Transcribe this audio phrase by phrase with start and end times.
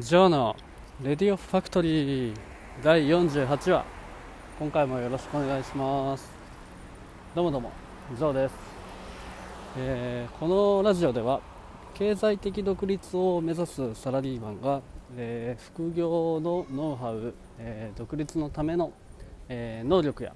[0.00, 0.56] ジョーの
[1.02, 2.34] レディオファクトリー
[2.82, 3.84] 第48話。
[4.58, 6.30] 今回もよろしくお願いします。
[7.34, 7.72] どうもどうも
[8.16, 8.54] ジョーです、
[9.76, 11.42] えーこのラジオでは
[11.92, 14.80] 経済的独立を目指すサラリーマンが、
[15.18, 18.94] えー副業のノウハウ、えー独立のための、
[19.50, 20.32] えー能力や、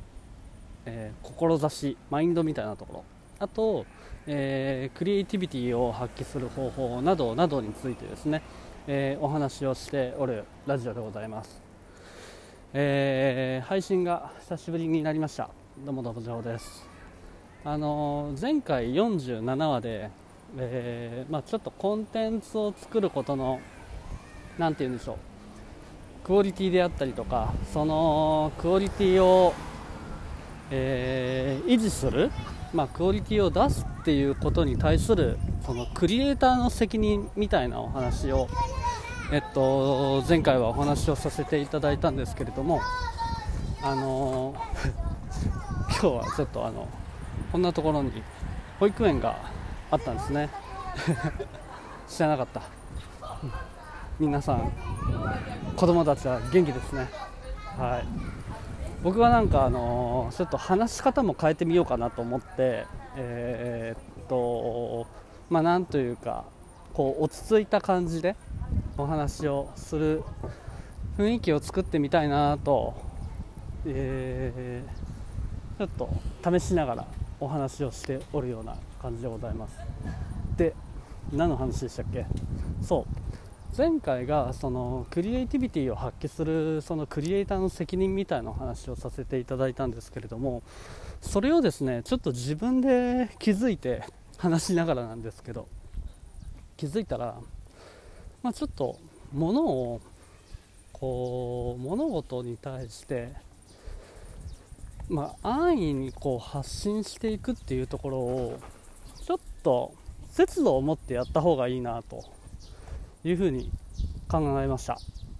[0.84, 3.04] えー志マインドみたいなところ。
[3.38, 3.86] あと、
[4.26, 8.42] えークリエイティビティを発揮する方法などなどについてですね、
[8.88, 11.60] えーお話をしておるラジオでございます、
[12.72, 15.50] えー配信が久しぶりになりました。
[15.84, 16.86] どうもどうもジョーです。
[17.64, 20.10] あのー前回47話で、
[20.56, 23.60] えーまあ、ちょっとコンテンツを作ることの
[24.56, 25.16] なんて言うんでしょう。
[26.24, 29.52] クオリティであったりとかそのクオリティを、
[30.70, 32.30] えー維持する、
[32.72, 38.48] まあ、クオリティを出すっていうことに対するそのクリエイターの責任みたいなお話を、
[39.32, 42.80] えっと、前回はお話をさせていただいたんですけれども
[43.82, 44.54] あの
[45.88, 46.88] 今日はちょっとあの
[47.52, 48.10] こんなところに
[48.78, 49.36] 保育園が
[49.90, 50.50] あったんですね。
[52.08, 52.62] 知らなかった。
[54.18, 54.72] 皆さん
[55.76, 57.08] 子供たちは元気ですね。
[57.78, 58.45] はい。
[59.02, 65.06] 僕はなんかあのちょっと話し方も変えてみようかなと思ってえーっと
[65.48, 66.44] まあなんというか
[66.92, 68.34] こう落ち着いた感じで
[68.98, 70.22] お話をする
[71.18, 72.94] 雰囲気を作ってみたいなと、
[73.86, 75.06] えー
[75.78, 76.08] ちょっと
[76.58, 77.04] 試しながら
[77.38, 79.76] お話をしておるような感じでございます。
[80.56, 80.72] で
[81.34, 82.24] 何の話でしたっけ？
[82.80, 83.25] そう。
[83.74, 90.62] 前回がそのクリエイティビティを発揮するそのクリエイターの責任みたいなお話をさせていただいたんですけれども
[91.20, 94.02] それをですねちょっと自分で気づいて
[94.38, 95.68] 話しながらなんですけど
[96.76, 97.36] 気づいたら、
[98.42, 98.96] まあ、ちょっと
[99.32, 100.00] 物を
[100.92, 103.32] こう物事に対して、
[105.08, 108.58] まあ、安易にこう発信していくっていうところを
[109.26, 109.92] ちょっと
[110.30, 112.35] 節度を持ってやった方がいいなと
[113.26, 113.70] いうふうに
[114.28, 114.98] 考えました。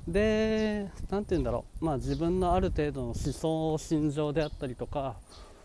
[0.08, 5.16] で何て言うんだろう、まあ、自分のある程度の思想心情であったりとか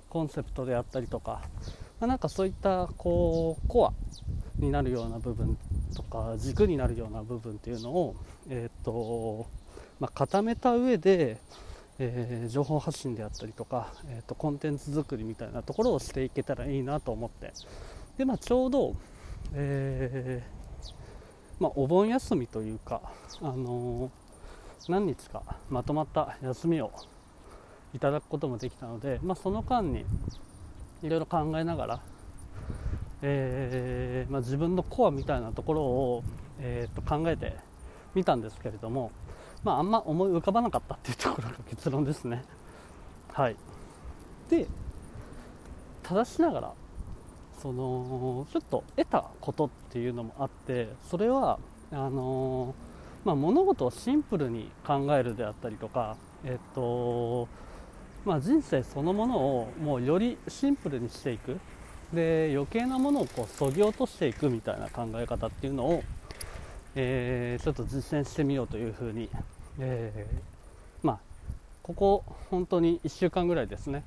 [0.10, 1.42] コンセプトであったりとか、
[2.00, 3.94] まあなんかそういったこうコア
[4.60, 5.58] になるような部分
[5.96, 8.16] とか軸になるような部分っていうのを、
[8.50, 9.48] えーと
[10.00, 11.38] まあ、固めた上で、
[11.98, 17.54] えー情報発信であったりとか、えー、とコンテンツ作りみたいなところをしていけたらいいなと思って。
[18.18, 18.96] で、まあ、ちょうど、
[19.54, 20.61] えー
[21.62, 23.02] まあ、お盆休みというか、
[23.40, 24.22] あのー
[24.90, 26.92] 何日かまとまった休みを
[27.94, 30.06] いただくこともできたので、まあ、その間に
[31.04, 32.00] いろいろ考えながら、
[33.22, 36.24] えーまあ、自分のコアみたいなところを、
[36.60, 37.58] えーと考えて
[38.16, 39.12] みたんですけれども、
[39.64, 42.44] まあ、あんま思い浮かばなかったっていうところが結論ですね。
[43.34, 43.56] はい、
[44.50, 44.66] で
[46.02, 46.74] 正しながら
[47.62, 51.60] そのちょっと得たことっていうのもあってそれは
[51.92, 52.74] あの
[53.24, 57.48] まあ、物事をシンプルに考えるであったりとか、えっと
[58.26, 61.60] まあ、人生そのものをもうよりシンプルにしていく。
[62.14, 66.04] で余計なものをこう削ぎ落としていくみたいな考え方っていうのを、
[66.94, 69.30] えーちょっと実践してみようというふうに、
[69.80, 71.20] えーまあ、
[71.84, 74.04] ここ本当に1週間ぐらいですね。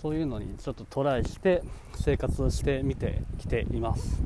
[0.00, 1.62] そういうのにちょっとトライして
[1.96, 4.22] 生活してみてきています。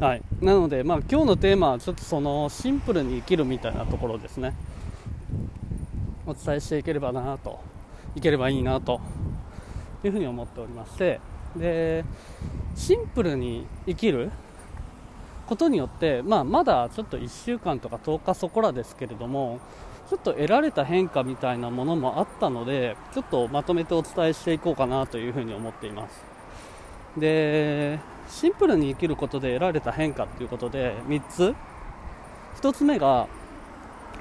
[0.00, 4.56] はい、なので、まあ、今日のテーマはちょっとそのシンプルに生きるみたいなところですね。
[6.26, 7.60] お伝えしていければなと。
[8.16, 9.00] いければいいなと。
[10.02, 11.20] いうふうに思っておりまして。
[11.56, 12.04] で
[12.74, 14.32] シンプルに生きる
[15.46, 19.60] ことによって、まあ、まだちょっと1週間とか10日そこらですけれども
[20.08, 26.22] ちょっと得られた変化みたいなものもあったのでちょっとまとめてお伝えしていこうかなというふうに思っています。
[27.16, 27.98] で
[28.28, 31.54] シンプルに生きることで得られた変化ということで3つ。
[32.60, 33.26] 1つ目が、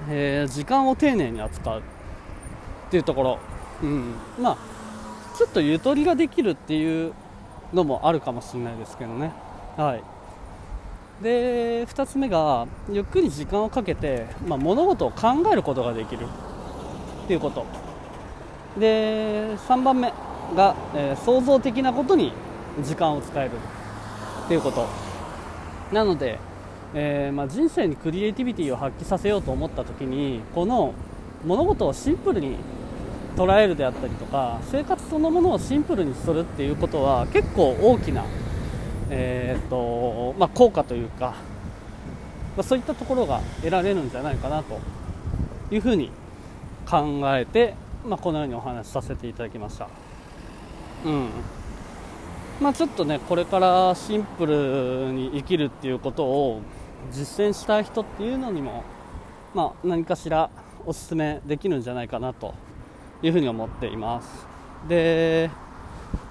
[0.09, 1.83] えー時間を丁寧に扱うっ
[2.89, 3.39] ていうところ、
[3.83, 4.57] うん、まあ
[5.37, 7.13] ちょっとゆとりができるっていう
[7.73, 9.31] のもあるかもしれないですけどね。
[9.77, 10.12] はい。
[11.21, 16.25] で2つ目がゆっくり時間をかけて、まあ、物事を考えることができる。
[17.25, 17.65] っていうこと。
[18.79, 20.11] で3番目
[20.55, 22.33] が、えー創造的なことに
[22.83, 23.51] 時間を使える。
[24.45, 24.87] っていうこと。
[25.93, 26.39] なので、
[26.93, 30.93] えーまあ、人生にクリエイティビティを発揮させようと思った時にこの
[31.45, 32.57] 物事をシンプルに
[33.35, 38.25] 捉えるであったりとか生活そのものをシンプルにするっていうことは結構大きな、
[39.15, 41.35] えーとまあ、効果というか
[42.55, 44.79] まあ、そういったところが得られるんじゃないかなと
[45.71, 46.11] いうふうに
[46.87, 47.75] 考えて、
[48.05, 49.87] まあ、このようにお話しさせていただきました。
[51.05, 51.29] うん
[52.61, 56.61] まあ、ちょっとねこれからシンプルに生きるっていうことを
[57.11, 58.83] 実践したい人っていうのにも、
[59.53, 60.49] まあ、何かしら
[60.85, 62.53] おすすめできるんじゃないかなと
[63.21, 64.47] いうふうに思っています
[64.87, 65.49] で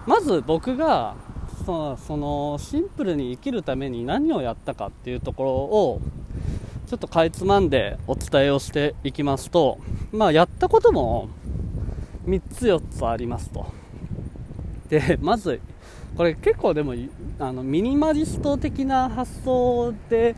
[0.06, 1.17] まず僕が
[1.64, 6.00] そそのシンプルに生きるために何をやったかっていうところを
[6.87, 9.79] ちょっとかいつまんでお伝えをしていきますと、
[10.12, 11.29] まあ、やったことも
[12.26, 13.67] 3つ4つありますと。
[14.88, 15.61] でまず
[16.17, 16.94] これ結構でも
[17.38, 20.37] あのミニマリスト的な発想で、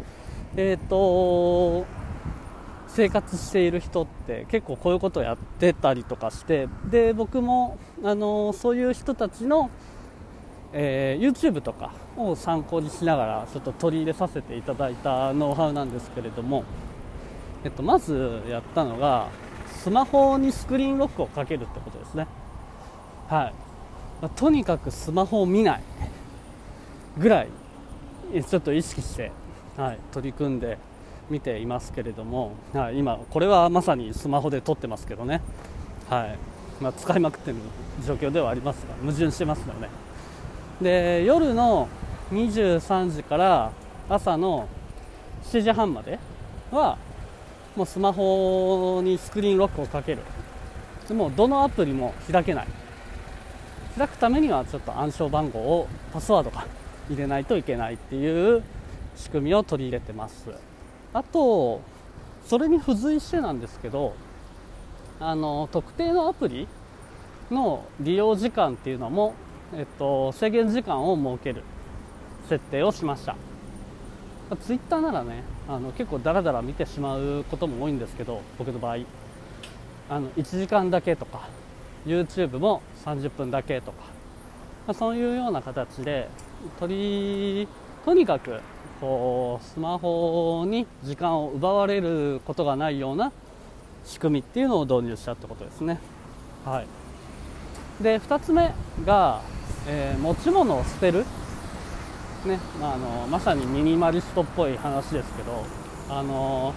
[0.56, 1.84] えーと、
[2.86, 9.70] 生活している人って結構こういうことをやってたりとかしてで僕もあのそういう人たちの、
[10.76, 16.64] えー、YouTube とかを参考にしながらちょっと取り入れさせていただいたノウハウなんですけれども、
[17.62, 19.28] えっと、まずやったのが
[19.68, 22.26] スマホにスクリーンロックをかけるってことですね。
[23.28, 23.54] はい。
[24.20, 25.82] まあ、とにかくスマホを見ない
[27.18, 27.48] ぐらい
[28.48, 29.30] ちょっと意識して、
[29.76, 30.78] はい、取り組んで
[31.30, 35.40] 見ていますけれども、はい、今、これはまさにスマホで撮ってますけどね、
[36.10, 36.38] はい。
[36.82, 37.56] まあ、使いまくってる
[38.04, 39.88] 状況ではありますが矛盾してますよね。
[40.80, 41.88] で夜の
[42.32, 43.72] 23時から
[44.08, 44.68] 朝の
[45.44, 46.18] 7時半まで
[46.70, 46.98] は
[47.76, 50.22] もうスマホにスクリーンロックをかける。
[51.08, 52.66] でもどのアプリも開けない。
[53.96, 56.66] 開くためにはちょっと暗証番号をパスワードが
[57.08, 58.62] 入れないといけないっていう
[59.14, 60.50] 仕組みを取り入れてます。
[61.12, 61.80] あと
[62.46, 64.14] それに付随してなんですけど
[65.20, 66.66] あの特定のアプリ
[67.50, 69.34] の利用時間っていうのも、
[69.76, 71.62] えっと、制限時間を設ける
[72.48, 73.36] 設定をしました。
[74.62, 78.98] ツイッターならねあの結構ダラダラ見てしまうことも多いんですけど僕の場合。
[80.10, 81.48] あの1時間だけとか
[82.06, 84.02] YouTube も30分だけとか、
[84.86, 86.28] まあ、そういうような形で
[86.78, 87.68] 取り
[88.04, 88.60] とにかく
[89.00, 93.32] こうスマホに時間を奪われることがないような
[94.04, 95.98] 仕組みっていうのを導入したってことですね。
[96.66, 96.86] はい、
[98.00, 98.72] で2つ目
[99.04, 99.40] が、
[99.86, 101.24] えー、持ち物を捨てる、
[102.44, 105.64] ねまあ、あのまさにミニマリストっぽい話ですけど、
[106.10, 106.74] あの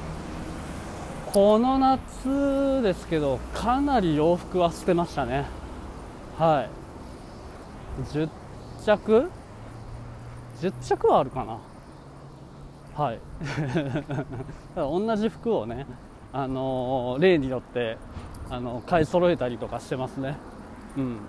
[1.27, 5.45] この夏ですけどかなり洋服は捨てましたね。
[6.37, 6.67] は
[8.01, 8.05] い。
[8.11, 8.29] 10
[8.85, 9.29] 着
[10.61, 11.59] ？10着はあるかな。
[12.95, 13.19] はい。
[14.75, 15.85] 同じ服をね
[16.31, 17.97] あのー、例によって
[18.49, 20.37] あの買い揃えたりとかしてますね。
[20.95, 21.19] うん。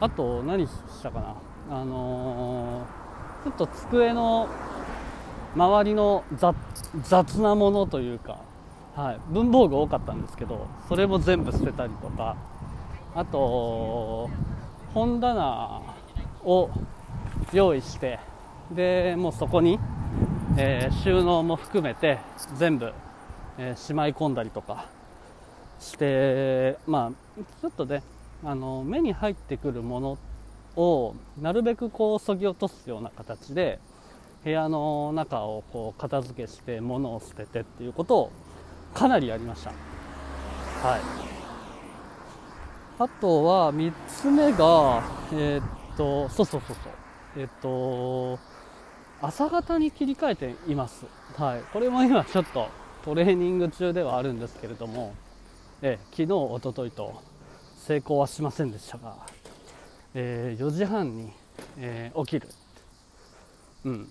[0.00, 1.20] あと何したか
[1.68, 1.78] な？
[1.80, 4.48] あのー、ちょっと机の
[5.56, 6.24] 周りの
[7.02, 8.38] 雑なものというか
[8.94, 12.36] はい、文房具多かったんですけどそれも全部捨てたりとか。
[13.14, 14.28] あと
[14.94, 15.80] 本棚
[16.44, 16.70] を
[17.52, 18.20] 用意して
[18.70, 19.80] でもうそこに、
[20.56, 22.18] えー、収納も含めて
[22.54, 22.92] 全部、
[23.56, 24.86] えー、しまい込んだりとか
[25.80, 28.02] してまあちょっとね
[28.44, 30.18] あの目に入ってくるもの
[30.76, 33.80] をなるべくこうそぎ落とすような形で
[34.44, 38.32] 部屋の中をこう片付けして物を捨ててっていうことを
[38.94, 39.70] かなりやりました。
[39.70, 41.00] はい。
[43.00, 45.02] あとは3つ目が
[45.32, 46.92] えー、っとそうそうそうそう。
[47.36, 48.38] えー、っと
[49.20, 51.06] 朝方に切り替えています。
[51.36, 51.62] はい。
[51.72, 52.68] これも今ちょっと
[53.04, 55.14] トレーニング中ではあるんですけれども
[55.82, 57.22] え昨日おとといと
[57.88, 59.16] 成功はしませんでしたが、
[60.14, 61.32] えー、4時半に、
[61.78, 62.48] えー、起きる
[63.84, 64.08] うん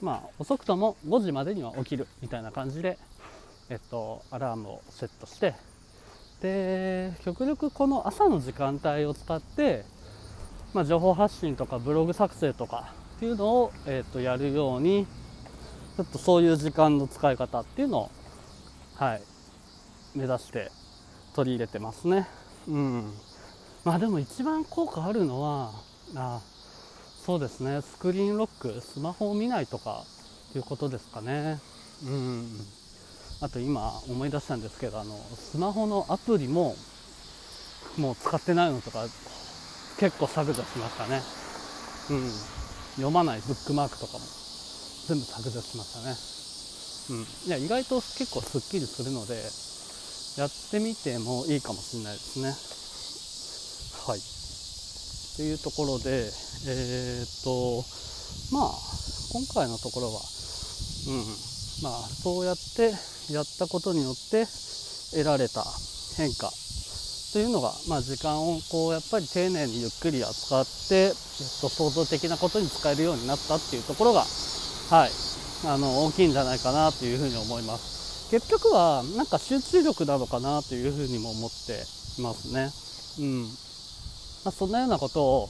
[0.00, 2.98] まあ遅くとも5時までには起きるみたいな感じで
[3.70, 5.54] えっと、アラームをセットして
[6.42, 9.84] で極力この朝の時間帯を使って、
[10.74, 15.06] まあ、情報発信とかブログ作成とかっていうのを、えっと、やるように
[15.96, 18.10] ちょっとそういう時間の使い方っていうのを、
[18.96, 19.22] はい、
[20.14, 20.70] 目指して
[21.34, 22.28] 取り入れてますね。
[22.68, 23.12] うん。
[23.84, 25.72] まあでも一番効果あるのは
[26.14, 26.40] あ
[27.24, 27.80] そうですね。
[27.82, 30.04] スクリーンロックスマホを見ないとか
[30.50, 31.60] っていうことですかね。
[32.04, 32.46] うん。
[33.40, 36.76] あと今思い出したんですけどあのスマホのアプリも
[37.98, 39.04] もう使ってないのとか
[39.98, 41.22] 結構削除しましたね。
[42.10, 42.30] うん。
[42.96, 44.18] 読まないブックマークとかも
[45.06, 46.16] 全部削除しましたね。
[47.10, 47.48] うん。
[47.48, 49.34] いや意外と結構すっきりするので
[50.36, 52.54] やってみてもいいかもしれないですね。
[54.06, 54.20] はい。
[55.36, 56.30] というところで
[56.66, 57.84] えー、っと
[58.52, 58.70] まあ
[59.32, 60.20] 今回のところは
[61.08, 61.24] うん
[61.82, 62.94] まあ、そうやって
[63.32, 64.46] やったことによって
[65.10, 65.64] 得られた
[66.16, 66.52] 変化
[67.32, 71.10] というのが、まあ、時間をこうやっぱり丁寧にゆっくり扱って、えっ
[71.60, 74.20] と、創造的なことに使えるようになったっていうところが、
[74.90, 75.10] はい、
[75.66, 77.91] あの大きいんじゃないかなというふうに思います。
[78.32, 81.84] 結局はなんか集中力なのかなというふうにも思って
[82.18, 82.70] いますね。
[83.20, 83.42] うん。
[83.42, 83.48] ま
[84.46, 85.48] あ、そんなようなことを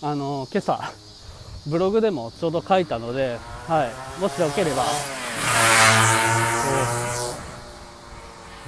[0.00, 0.80] あの今朝
[1.68, 3.84] ブログでもちょうど書いたので、は
[4.18, 4.86] い、もしよければ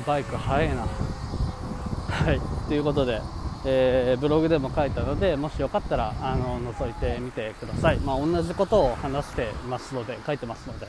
[0.07, 0.83] バイク速いな。
[0.83, 2.41] はい。
[2.69, 3.23] ということで、
[3.65, 10.87] えー、ブログでも書いたのでもしよかったらあの覗いてみてください、まあ、同じことを話していますので書いてますので、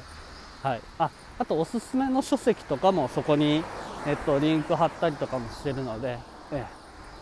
[0.61, 3.63] はい、ああとおすすめの書籍とかもそこに、
[4.05, 6.19] えっと、リンク貼ったりとかもしてるので、
[6.51, 6.65] え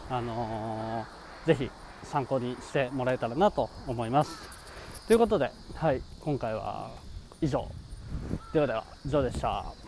[0.09, 1.71] ー、あのー、ぜひ
[2.03, 4.31] 参考にしてもらえたらなと思います。
[5.07, 6.91] ということで、はい、今回は
[7.41, 7.67] 以上。
[8.53, 9.86] ではでは以上でした。